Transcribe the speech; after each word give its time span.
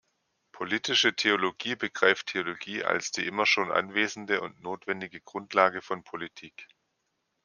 Politische 0.51 1.15
Theologie 1.15 1.75
begreift 1.75 2.25
Theologie 2.25 2.83
als 2.83 3.11
die 3.11 3.27
immer 3.27 3.45
schon 3.45 3.71
anwesende 3.71 4.41
und 4.41 4.59
notwendige 4.59 5.21
Grundlage 5.21 5.83
von 5.83 6.03
Politik. 6.03 6.65